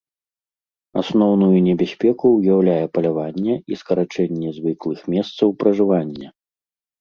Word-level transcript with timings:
Асноўную 1.01 1.59
небяспеку 1.67 2.25
ўяўляе 2.37 2.85
паляванне 2.95 3.55
і 3.75 3.79
скарачэнне 3.83 4.49
звыклых 4.57 4.99
месцаў 5.17 5.47
пражывання. 5.61 6.27